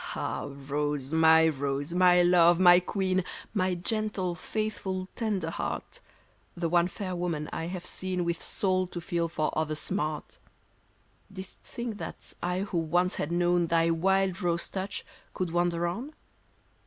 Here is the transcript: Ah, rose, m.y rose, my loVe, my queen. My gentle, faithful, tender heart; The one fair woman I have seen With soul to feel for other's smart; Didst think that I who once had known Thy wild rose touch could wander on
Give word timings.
Ah, 0.15 0.47
rose, 0.49 1.13
m.y 1.13 1.47
rose, 1.47 1.93
my 1.93 2.23
loVe, 2.23 2.59
my 2.59 2.79
queen. 2.79 3.23
My 3.53 3.75
gentle, 3.75 4.33
faithful, 4.33 5.07
tender 5.15 5.51
heart; 5.51 5.99
The 6.57 6.67
one 6.69 6.87
fair 6.87 7.15
woman 7.15 7.47
I 7.53 7.65
have 7.65 7.85
seen 7.85 8.25
With 8.25 8.41
soul 8.41 8.87
to 8.87 8.99
feel 8.99 9.29
for 9.29 9.55
other's 9.55 9.77
smart; 9.77 10.39
Didst 11.31 11.59
think 11.59 11.99
that 11.99 12.33
I 12.41 12.61
who 12.61 12.79
once 12.79 13.13
had 13.21 13.31
known 13.31 13.67
Thy 13.67 13.91
wild 13.91 14.41
rose 14.41 14.67
touch 14.69 15.05
could 15.35 15.51
wander 15.51 15.85
on 15.85 16.13